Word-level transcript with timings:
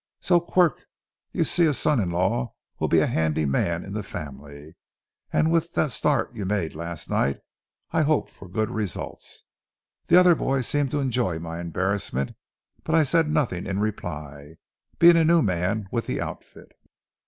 So, 0.19 0.39
Quirk, 0.39 0.87
you 1.31 1.43
see, 1.43 1.67
a 1.67 1.75
son 1.75 1.99
in 1.99 2.09
law 2.09 2.55
will 2.79 2.87
be 2.87 3.01
a 3.01 3.05
handy 3.05 3.45
man 3.45 3.85
in 3.85 3.93
the 3.93 4.01
family, 4.01 4.75
and 5.31 5.51
with 5.51 5.73
the 5.75 5.89
start 5.89 6.33
you 6.33 6.43
made 6.43 6.73
last 6.73 7.07
night 7.07 7.37
I 7.91 8.01
hope 8.01 8.27
for 8.31 8.49
good 8.49 8.71
results." 8.71 9.43
The 10.07 10.19
other 10.19 10.33
boys 10.33 10.65
seemed 10.67 10.89
to 10.89 10.99
enjoy 11.01 11.37
my 11.37 11.59
embarrassment, 11.59 12.33
but 12.83 12.95
I 12.95 13.03
said 13.03 13.29
nothing 13.29 13.67
in 13.67 13.77
reply, 13.79 14.55
being 14.97 15.17
a 15.17 15.23
new 15.23 15.43
man 15.43 15.85
with 15.91 16.07
the 16.07 16.19
outfit. 16.19 16.71